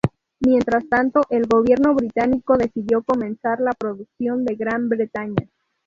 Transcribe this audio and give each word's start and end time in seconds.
Mientras 0.39 0.89
tanto, 0.89 1.21
el 1.29 1.45
gobierno 1.45 1.93
británico 1.93 2.57
decidió 2.57 3.03
comenzar 3.03 3.59
la 3.61 3.73
producción 3.73 4.43
en 4.49 4.57
Gran 4.57 4.89
Bretaña. 4.89 5.47